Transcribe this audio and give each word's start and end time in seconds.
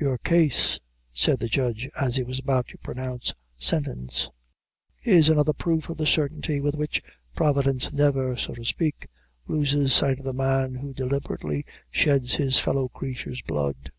"Your 0.00 0.16
case," 0.16 0.78
said 1.12 1.38
the 1.40 1.46
judge, 1.46 1.86
as 2.00 2.16
he 2.16 2.22
was 2.22 2.38
about 2.38 2.68
to 2.68 2.78
pronounce 2.78 3.34
sentence, 3.58 4.30
"is 5.04 5.28
another 5.28 5.52
proof 5.52 5.90
of 5.90 5.98
the 5.98 6.06
certainty 6.06 6.58
with 6.58 6.74
which 6.74 7.02
Providence 7.34 7.92
never, 7.92 8.34
so 8.34 8.54
to 8.54 8.64
speak, 8.64 9.08
loses 9.46 9.92
sight 9.92 10.16
of 10.18 10.24
the 10.24 10.32
man 10.32 10.76
who 10.76 10.94
deliberately 10.94 11.66
sheds 11.90 12.36
his 12.36 12.58
fellow 12.58 12.88
creature's 12.88 13.42
blood. 13.42 13.92